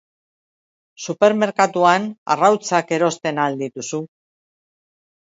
[1.07, 2.09] Supermerkatuan
[2.39, 4.05] arrautzak erosten ahal dituzu.